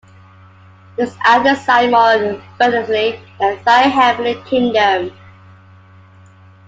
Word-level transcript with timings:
This 0.95 1.15
I 1.23 1.43
desire 1.43 1.91
more 1.91 2.41
fervently 2.57 3.21
than 3.39 3.63
Thy 3.63 3.81
heavenly 3.83 4.33
Kingdom. 4.49 5.15